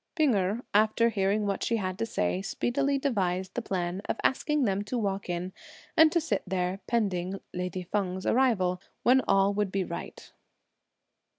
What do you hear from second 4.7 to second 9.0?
to walk in, and to sit there pending (lady Feng's arrival),